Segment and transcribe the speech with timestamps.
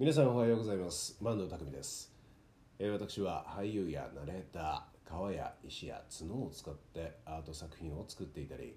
[0.00, 1.16] 皆さんおはようございます。
[1.20, 2.12] 万能匠です、
[2.78, 8.76] えー、私は俳優やナレーター川や石や角を使ってアート作品を作っていたり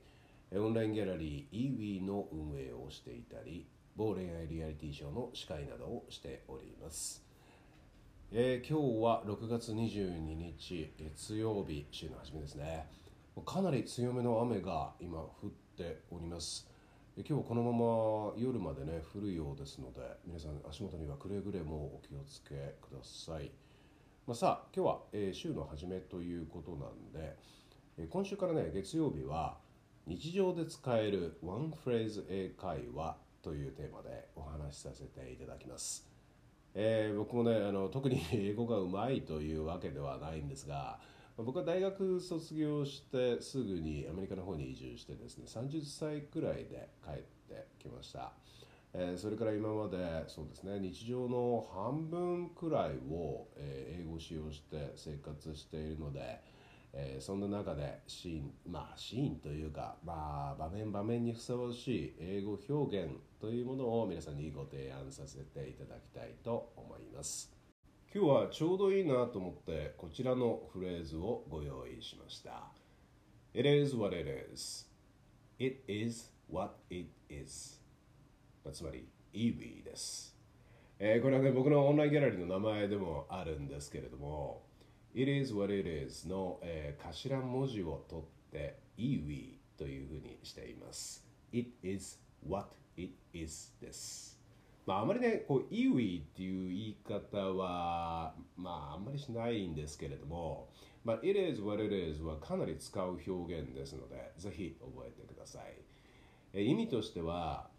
[0.55, 7.23] オンラインギャラリー EWE の運営をしていたり某恋愛リアリティショーの司会などをしております、
[8.31, 12.87] えー、今日は6月22日月曜日週の初めですね。
[13.45, 16.70] かなり強めの雨が今降っております。
[17.17, 23.51] 今日このまま夜までね降るようですので皆さん足元にはくれぐれもお気をつけください、
[24.25, 27.35] まあ、さあ今日は、えー、週の初めということなんで、
[27.97, 29.57] えー、今週からね月曜日は
[30.07, 36.07] 日常で使えるワンフレーズ英会話というテーマでお話しさせていただきます、
[36.73, 40.97] えー、僕もねあの特に英語がうまいというわけではないんですが
[41.43, 47.13] 僕は大学卒業してすぐにアメリカの方に移住してですね30歳くらいで帰っ
[47.47, 48.31] てきました、
[48.93, 56.41] えー、それから今までそうですね日常の半分くらいを、え、英語を使用して生活しているので、
[56.93, 67.60] えー、そんな中でシーンまあシーンというか、まあ、場面場面にふさわしい英語表現というものを皆さんにご提案させていただきたいと思います。
[68.13, 72.67] 今日はちょうどいいなと思ってこちらのフレーズをご用意しました。
[73.53, 74.85] It is what it is.
[75.57, 77.79] It is what it is.
[78.73, 80.35] つまり EV です、
[80.99, 84.63] えー、これはね僕のオンラインギャラリーの名前でもあるんですけれども
[85.15, 91.25] It is what it is の、えー、頭文字を取って EV というふうにしています。
[91.53, 94.30] It is what it is です。
[94.91, 100.67] まあ、あまりねこうイウィっていう言い方はまああんまりしないんですけれども、
[101.05, 105.63] まあ、it is what it is はかなり使う表現ですのでぜひ覚えてください。
[106.53, 107.69] え意味としては、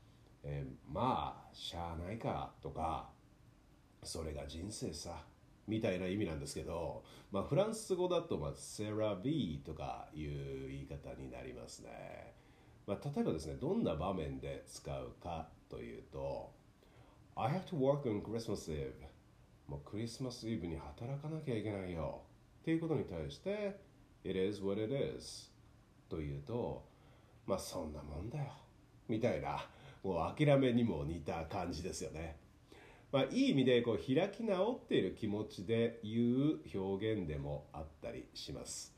[0.42, 3.10] えー、まあしゃあないかとか
[4.02, 5.22] それが人生さ
[5.68, 12.32] みたいな意味なんですけど、まあ、フランス語だと、まあ、セラビーとかいう言い方になりますね、
[12.86, 16.61] まあ、例えばですねどんな場面で使うかというと
[17.34, 18.92] I have to work on Christmas Eve.
[19.66, 22.20] もうクリスマスイブに働かなきゃいけないよ。
[22.60, 23.80] っていうことに対して
[24.22, 25.50] It is what it is.
[26.10, 26.84] というと
[27.46, 28.52] まあそんなもんだよ。
[29.08, 29.64] みたいな
[30.02, 32.36] もう諦めにも似た感じですよね。
[33.10, 38.94] まあいい意味でこう開き直っている気持ちで言う表現でもあったりします。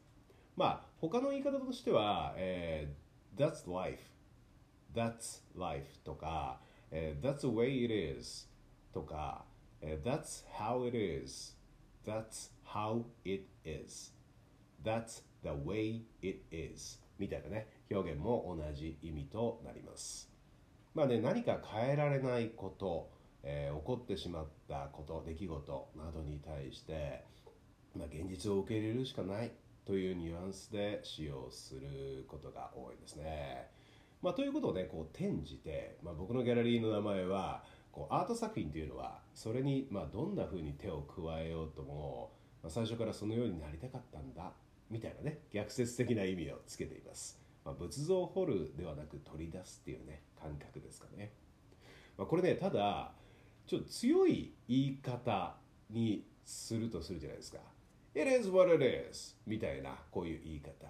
[0.57, 4.03] まあ他の言い方としては、えー、That's life.
[4.93, 6.59] That's life とか
[6.97, 8.49] え、That's the way it is
[8.93, 9.45] とか、
[9.81, 11.57] え、That's how it is
[12.07, 14.15] That's how it is
[14.83, 20.31] That's the way it is みたいなね表現も同じ意味となります
[20.95, 23.11] まあね何か変えられないこと、
[23.43, 27.25] えー、起こってしまったこと出来事などに対して、
[27.97, 29.53] まあ、現実を受け入れるしかない
[29.85, 33.69] というニュアンスで使用することが多いですね。
[34.25, 37.63] まあ、ということをねこう転じて、まあ、僕のギャラリーの名前は
[37.93, 44.53] こうアート作品というのはそれにまあどんなふうに手を加えようとも、まあ、最初からそのようになりたかったんだ
[44.91, 51.35] みたいなね逆説的な意味をつけています、まあ、仏像を彫るではなく取り出すっていうね感覚ですかね、
[52.17, 53.13] まあ、これねただ
[53.67, 55.55] ちょっと強い言い方
[55.91, 57.59] にするとするじゃないですか。
[58.15, 60.87] It is what it is みたいなこういう言い方、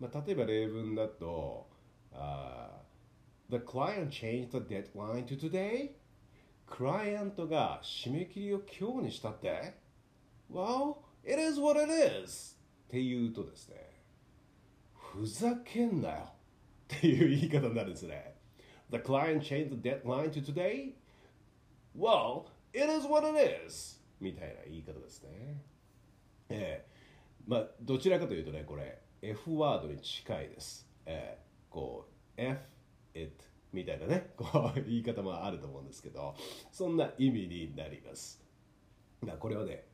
[0.00, 1.73] まあ、例えば例文だと
[2.14, 2.68] Uh,
[3.50, 5.90] the client changed the deadline to today?
[6.66, 9.74] クライアントが締め切りを今日にしたって
[10.50, 12.56] ?Well, it is what it is!
[12.88, 13.76] って言うとですね、
[14.94, 16.16] ふざけんなよ
[16.94, 18.34] っていう言い方になるんですね。
[18.90, 20.94] The client changed the deadline to today?
[21.96, 23.36] Well, it is what it
[23.66, 24.00] is!
[24.20, 25.62] みたいな言い方ですね。
[26.48, 26.94] ええ
[27.46, 30.88] まあ、どちらかというとね、これ、F ワードに近いです。
[31.04, 31.43] ええ
[31.74, 32.06] こ
[32.38, 32.60] う F
[33.14, 36.36] it みたいなね こう言い方もあると思うんですけど
[36.70, 38.40] そんな意味になります。
[39.24, 39.84] だこれはね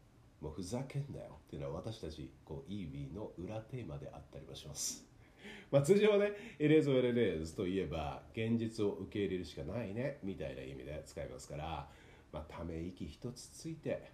[0.43, 1.39] もうふざけんなよ。
[1.47, 5.07] っていうのは私たちこう EV の裏テーマであったりもします。
[5.73, 11.91] まあ通常はね It is what it is といえば現実を受け入れるしかないねみたいな意味で使いますから
[12.31, 14.11] まあため息一つついて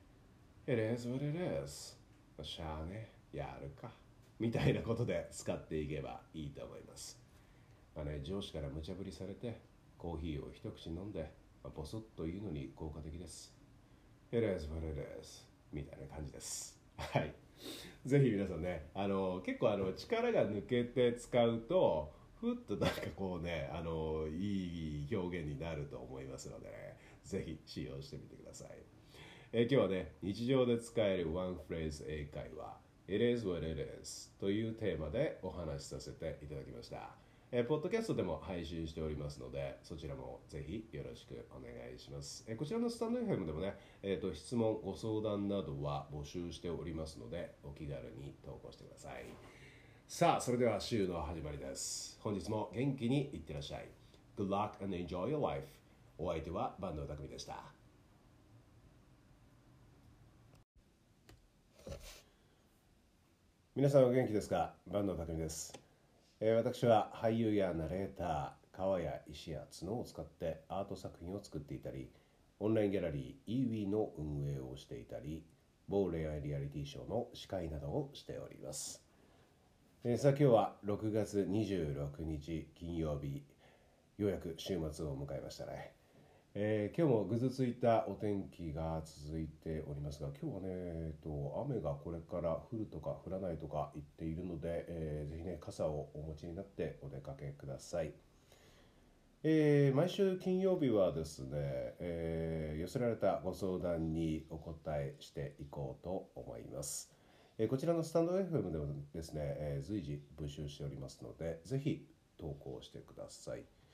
[0.68, 1.96] It is what it is
[2.42, 3.92] しゃあねやるか。
[4.38, 7.25] みたいなことで使っていけばいいと思います。
[7.96, 9.60] まあね、上司から無茶ぶりされて
[9.98, 11.32] コーヒーを一口飲んで、
[11.64, 13.52] まあ、ボソッと言うのに効果的です。
[14.30, 16.78] It is what it is みたいな感じです。
[16.98, 17.34] はい。
[18.04, 26.96] ぜひ皆さんね、あの結構あの力が抜けて使うと、ふっとなんかこうね、あのいい表現になると思いますのでね、
[27.26, 28.68] ぜひ使用してみてください、
[29.52, 32.76] え、今日はね日常で使えるワンフレーズ英会話
[33.08, 42.44] It is what it is というテーマでお話しさせていただきましたえー、ポッドキャストでも配信しておりますので、そちらもぜひよろしくお願いします。
[42.48, 49.24] えー、こちらのスタンド FM でもね、えーと、質問、ご相談などは募集しておりますので、お気軽に投稿してください。
[50.08, 52.18] さあ、それでは週の始まりです。
[52.20, 53.88] 本日も元気にいってらっしゃい。
[54.36, 55.66] Good luck and enjoy your life.
[56.18, 57.62] お相手は坂東匠でした。
[63.74, 64.74] 皆さんお元気ですか？
[64.88, 65.85] 坂東匠です。
[66.38, 72.10] えー、私は俳優やナレーター川や石や角を使ってアート作品を作っていたり
[72.60, 75.42] オンラインギャラリー EWE の運営をしていたり
[75.88, 79.02] 某恋愛リアリティショーの司会などをしております、
[80.04, 83.42] えー、さあ今日は6月26日金曜日
[84.18, 85.92] ようやく週末を迎えましたね。
[86.58, 98.14] えー、今日もぐずついたお天気が続いておりますが今日はね、えーと、雨がこれから降るとか降らないとか言っているので、えー、ぜひね傘をお持ちになってお出かけください、
[99.42, 101.50] えー、毎週金曜日はですね、
[102.00, 107.12] えー、寄せられたご相談にお答えしていこうと思います、
[107.58, 112.06] えこちらのスタンド FM でもですね、え随時募集しておりますのでぜひ
[112.40, 113.85] 投稿してください。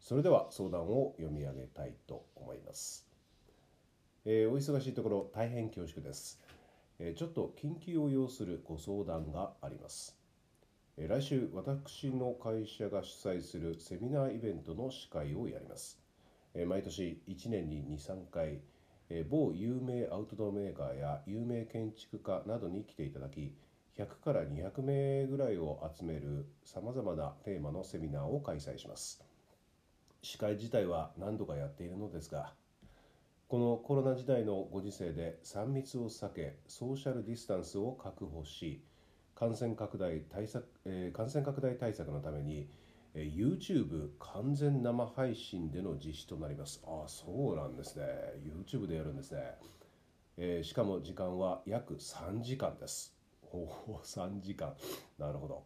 [0.00, 3.06] それでは相談を読み上げたいと思います、
[4.24, 6.40] えー、お忙しいところ大変恐縮です、
[6.98, 10.16] えー、ちょっと緊急を要するご相談があります、
[10.96, 15.98] えー、来週私の会社が主催するセミナーイベントの司会をやります、
[16.54, 18.60] え毎年1年に23回
[19.10, 23.54] え某有名アウトドアメーカーや有名建築家などに来ていただき
[23.96, 29.27] 100から200名ぐらいを集めるさまざまなテーマのセミナーを開催します。
[30.22, 32.52] 司会自体は何度かやっているのですが
[33.48, 38.82] このコロナ時代のご時世で3密を避けソーシャルディスタンスを確保し
[39.38, 42.68] 感染拡大対策、えー、感染拡大対策のために、
[43.14, 46.82] えー、YouTube 完全生配信での実施となります。
[46.84, 48.04] ああそうなんですね。
[48.42, 49.54] YouTube でやるんですね、
[50.36, 53.14] えー、しかも時間は約3時間です。
[53.52, 54.74] おお3時間。
[55.18, 55.62] なるほど。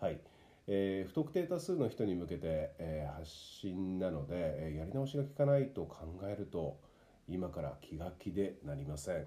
[0.00, 0.20] はい。
[0.66, 6.80] えー、不特定多数の人に向けて、えー、発信なので、えー、やり直しが効かないと考えると
[7.28, 9.26] 今から気が気でなりません、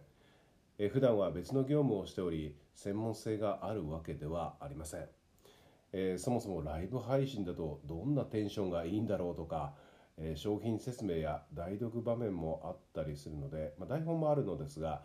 [0.79, 5.05] えー、普段は別の業務をしており専門性があるわけではありません、
[5.93, 9.73] えー、そもそもライブ配信だとどんなテンションがいいんだろうとか、
[10.17, 15.03] えー、商品説明や代読場面もあったりするので、まあ、台本もあるのですが、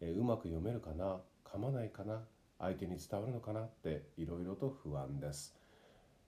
[0.00, 2.22] えー、うまく読めるかな噛まないかな
[2.58, 5.54] 相手に伝わるのかなっていろいろと不安です。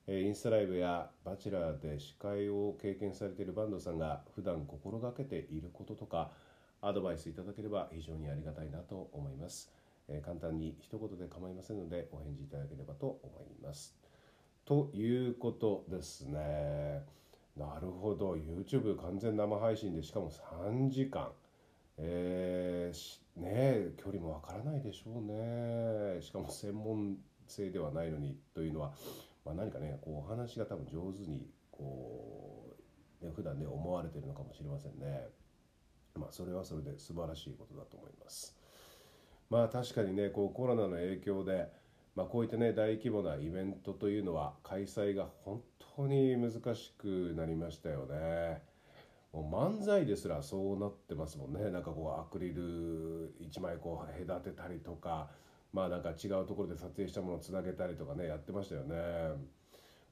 [0.09, 6.31] インスタライブやバチェラーで司会を経験されている坂東さんが普段心がけていることとか
[6.81, 9.73] アドバイスいただければ非常にありがたいなと思います。
[10.25, 13.97] 簡単に一言で構いませんのでお返事いただければと思います。
[14.65, 17.03] ということですね。
[17.57, 21.31] なるほど YouTube 完全生配信でしかも3時間。
[21.99, 26.21] えー、ね距離もわからないでしょうね。
[26.21, 27.17] しかも専門
[27.49, 28.93] 性ではないのにというのは
[29.47, 32.77] まあ、何かねこうお話が多分上手にこ
[33.23, 35.29] う、ね、普段ね思われてるのかもしれませんね。
[36.17, 38.57] まあ、それはそれで素晴らしいことだと思います。
[39.49, 41.69] まあ確かにねこうコロナの影響で、
[42.17, 45.63] まあ、こういったね大規模なイベントというのは開催が本
[45.97, 48.63] 当に難しくなりましたよね。
[49.33, 55.29] もう漫才ですらそうなってますもんねなんかこうアクリル1枚こう隔てたりとか
[55.73, 58.97] まあなんか違うところで撮影したものをつなげたりとかねやってましたよね。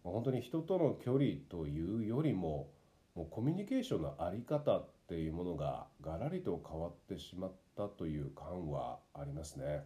[0.04, 2.70] まあ本当に人との距離というよりも
[3.14, 9.84] もうコミュニケーションの在り方っていうものがガラリと変わってしまったという感はありますね。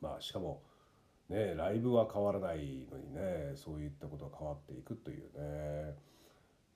[0.00, 0.62] まあしかも
[1.28, 6.11] ねライブは変わらないのにねそういったことが変わっていくというね。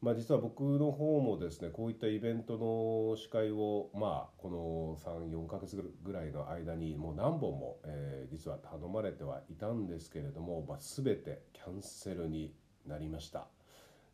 [0.06, 12.54] まあ、実は僕の方もですねこういったイベントの司会を、まあ、この34ヶ月ぐらいの間にもう何本も、えー、実は頼まれてはいたんですけれども、まあ、全てキャンセルに
[12.86, 13.48] なりました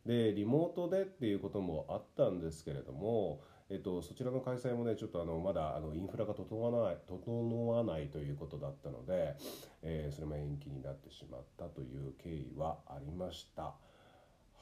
[0.03, 9.35] でリモートでっていうこともあったんですけれども、えっと、そちらの開催もねちょっとあのまだあのインフラが整わない整わないということだったので、
[9.83, 13.75] えー、それも延期になってしまったという経緯はありました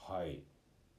[0.10, 0.44] はい。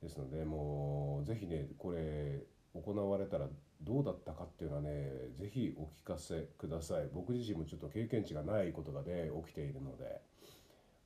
[0.03, 2.43] ですのでもうぜひねこれ
[2.75, 3.47] 行われたら
[3.83, 7.09] どうだったかっていうのはねぜひお聞かせください。
[7.13, 10.21] 僕自身もちょっと経験値がないことがね起きているので。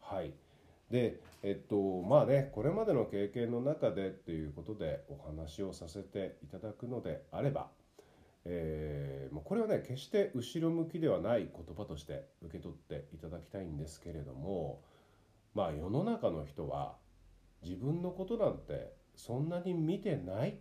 [0.01, 0.33] はい。
[0.91, 7.69] でえっとまあねこれまでの経験の中でっていうことでお話をさせていただくのであれば、
[8.45, 14.81] えー、これはね決して後ろ向きではない言葉として受け取っていただきたいんですけれども
[15.55, 16.95] まあ世の中の人は
[17.67, 20.55] 自分のことなんてそんなに見てないっ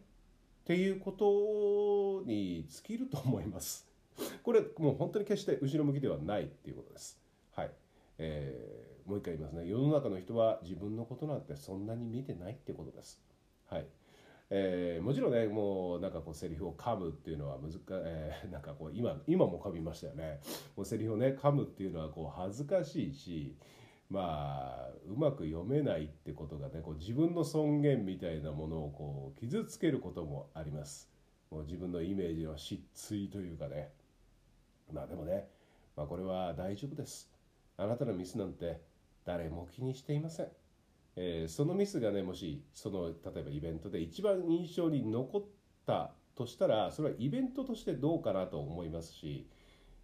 [0.66, 3.88] ていうことに尽きると思います。
[4.44, 7.22] これもう本当に決して後ろ向きではないっていうことです。
[7.52, 7.72] はい。
[8.18, 13.22] えーもう一回言いますね世の中の人は自分のことなんてそんなに見てないってことです
[13.70, 13.86] はい
[14.52, 20.40] えー、もちろんねもうなんかこうセリフを噛むっていうのは難しい、えー、なんかこう今今も噛みましたよね
[20.76, 23.56] もうセリフをね噛むっていうのはこう恥ずかしいし
[24.10, 31.10] まあうまく読めないってことがねこう自分の尊厳みたいなものをこう傷つけることもあります。
[31.52, 33.90] もう自分のイメージの失墜というかね。
[34.94, 35.48] まあでもね、
[35.96, 37.36] まあ、これは大丈夫です。
[37.78, 38.82] あなたのミスなんて
[39.26, 40.48] 誰も気にしていません、
[41.16, 45.44] えー、そのミスがねもしその例えばイベントで一番印象に残っ
[45.86, 49.48] たとしたらそれはイベントとしてどうかなと思いますし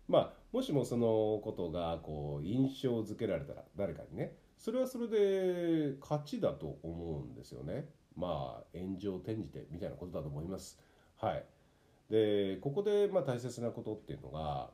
[0.07, 10.79] まあもしもそのことがこう印象づけられたら誰かにねそれはそれで勝ちだと思うんですよねまあ炎上転じてみたいなことだと思います
[11.17, 11.45] はい
[12.09, 14.69] でここでまあ大切なことっていうのが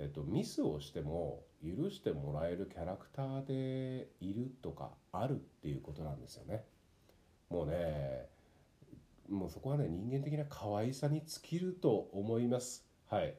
[0.00, 6.64] えっと、ミスをしても許してもらえるキャラクターでいるとかあるっていうことなんですよね。
[7.50, 8.26] もうね
[9.28, 12.86] もうそこはね人間的な可愛さに尽きると思います。
[13.10, 13.34] はい。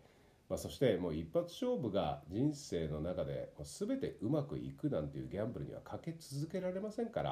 [0.52, 7.30] まあ、そしてもう一発勝負が人生の中で全てうまくいくなんていうギャンブルにはかけ続けられませんから、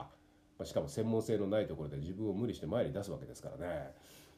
[0.58, 3.92] まあ、しかも専門性のないところで自分を無理して前に出すわけですからね、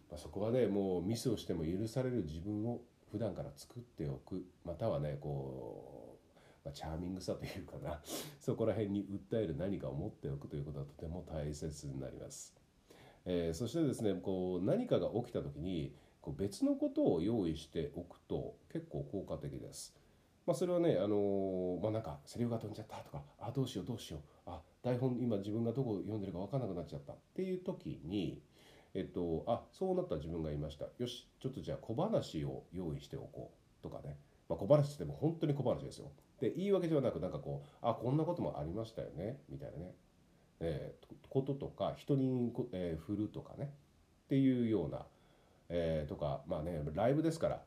[0.09, 6.17] まあ、そこはねもうミスをしても許される自分を普段から作っておくまたはねこ
[6.65, 8.01] う、ま、チャーミングさというかな
[8.41, 12.55] そこら辺に訴える何かを持っておくということはとても大切になります。
[13.25, 19.95] えー、そしてですねこう何かが起きた時にこう別のことを用意しておくと結構効果的です。
[20.45, 27.13] まあ、それはね、あのー、まあ、なんかセリフが飛んじゃったとかあどうしようどうしようあ台本今自分がどこ読んでるか分からなくなっちゃった。
[27.13, 28.41] っていう時に
[28.93, 30.85] えっと、あそうなった自分がいました。
[30.97, 34.17] よしちょっとじゃあ小話を用意しておこうとかね、
[34.49, 36.11] まあ、小話っても本当に小話ですよ。
[36.41, 39.39] で言い訳ではなくなんかこうあこんなこともありましたよね。
[39.49, 39.95] みたいなね、
[40.59, 43.73] えー、こととか人に、えー、振るとかね。
[44.25, 45.05] っていうような、
[45.73, 47.61] えー、とかまあねライブですから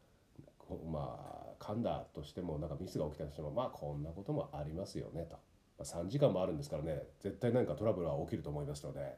[0.92, 1.18] ま
[1.58, 5.38] あ噛んだとしてもなんかミスが起きたとしてもまあこんなこともありますよねと、
[5.78, 9.16] まあ、3時間もあるんですからね絶対何かトラブルは起きると思いますので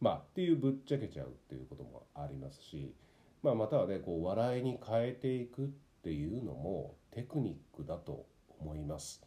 [0.00, 2.94] まあっていうぶっちゃけちゃうっていうこともありますし、
[3.42, 5.68] まあ、またはねこう笑いに変えていくっ
[6.02, 8.26] ていうのもテクニックだと
[8.60, 9.22] 思います。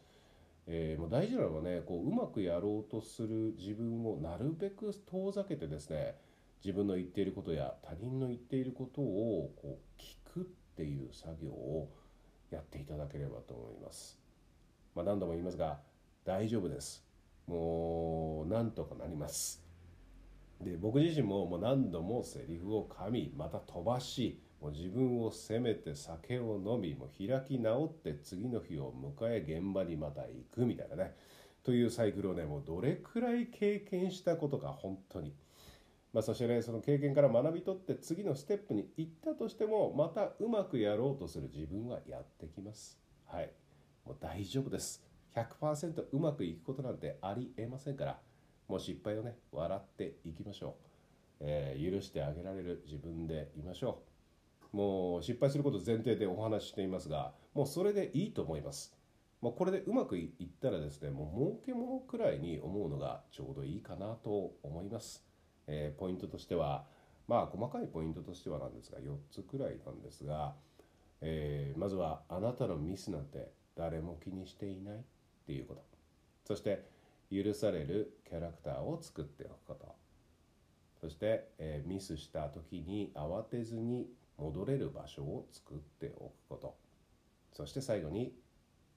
[0.66, 6.16] えー、もう大事なのはねこううまくやろうとする自分をなるべく遠ざけてですね
[6.62, 10.42] 自分の言っていることや他人の言っていることをこう聞くっ
[10.76, 11.90] ていう作業を
[12.50, 14.18] やっていただければと思います。
[14.94, 15.78] まあ、何度も言いますが
[16.24, 17.04] 大丈夫です。
[17.46, 19.62] もうなんとかなります。
[20.60, 31.14] で僕自身ももう何度もセリフを噛みまた飛ばしもう自分を責めて酒を飲みもう開き直って次の日を迎え現場にまた行くみたいなね
[31.64, 35.34] というサイクルをねもうどれくらい経験したことか本当に。
[36.14, 42.98] まあ、そしてねその経験から学び取って次のステップに行ったとしてもまたうまくやろうとする自分はやってきます。
[43.26, 43.50] はい。
[44.06, 45.02] もう大丈夫です。
[45.34, 48.18] 100%うまくいくことなんてありえませんから。
[48.68, 50.72] もう失敗をね笑っていきましょう、
[51.40, 54.02] えー、許してあげられる自分でいましょ
[54.72, 58.96] うもう失敗すること前提でお話ししていますがもうそれでいいと思います
[59.40, 65.22] もうこれでうまくいったらですねもう儲けものくらいに思うのがちょうどいいかなと思います、
[65.66, 66.84] えー、ポイントとしては
[67.26, 70.54] まあ細かいポイントとしてはなんですが4つくらいなんですが、
[71.20, 75.00] えー、まずはあなたのミスなんて誰も気にしていないっ
[75.46, 75.82] ていうこと。
[76.46, 76.84] そして
[77.30, 79.94] 許されるキャラクターを作っておくこと。
[81.00, 86.76] そして、えー、ミスした時に慌てずに戻れる場所を作っておくこと。
[87.52, 88.34] そして最後に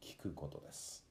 [0.01, 1.05] 聞くことです。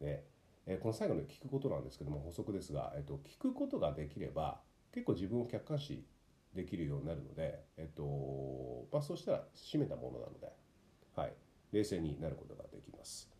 [0.00, 0.24] で、
[0.66, 4.60] え、この最後の聞くことなんですけども補足ですが、えーと、聞くことができれば
[4.92, 6.04] 結構自分を客観視
[6.54, 10.52] できるようになるので、えっ、とまあ、そうしたら締めたものなので、
[11.16, 11.32] はい、
[11.72, 13.30] 冷静になることができます。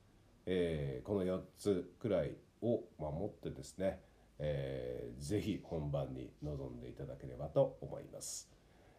[0.46, 4.00] えー、この4つくらいを守ってですね、
[4.38, 8.50] えー、ぜひ本番に臨んでいただければと思います、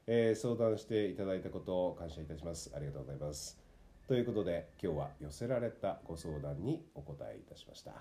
[0.07, 2.71] えー、相談していただいたことを感謝いたします。
[2.75, 3.62] ありがとうございます。
[4.05, 7.91] ということで今日は寄せられたご相談にお答えいたしました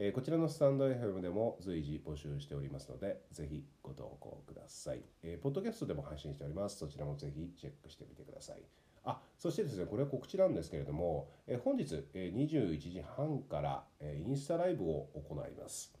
[0.00, 5.02] えー、こちらのスタンド FM でも随時募集しておりますので、ぜひご投稿ください。
[5.24, 6.76] えー、ポッドキャストでも配信しております。
[6.78, 8.62] そちらもぜひチェックしてみてください。
[9.02, 15.92] あそしてですね、これは告知なんですけれども、えー、本日、え、21時半から、え、インスタライブを行います。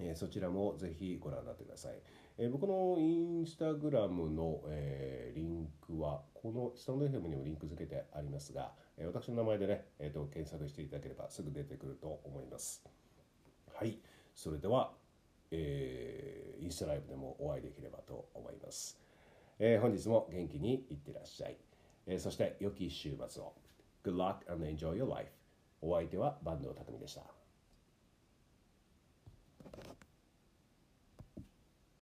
[0.00, 2.02] え、そちらもぜひご覧になってください。
[2.38, 12.82] えー、僕のインスタグラムの、えー、リンクは、このスタンド FM にもリンク付けてありますが、えー、私の名前でね、えーと、検索していただければすぐ出てくると思います。
[13.74, 13.98] はい、
[14.34, 14.92] それでは、
[15.50, 18.98] えー、インスタライブでもお会いできればと思います。
[19.58, 21.56] えー、本日も元気にいってらっしゃい。
[22.06, 23.52] えー、そして良き週末を。
[24.04, 25.30] Good luck and enjoy your life.
[25.80, 27.41] お相手は坂東匠でした。